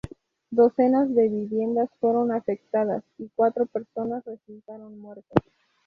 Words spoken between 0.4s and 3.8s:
Docenas de viviendas fueron afectadas y cuatro